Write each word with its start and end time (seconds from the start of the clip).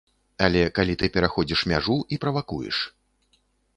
Але 0.45 0.61
калі 0.77 0.95
ты 1.01 1.09
пераходзіш 1.19 1.59
мяжу 1.73 1.99
і 2.17 2.21
правакуеш. 2.25 2.77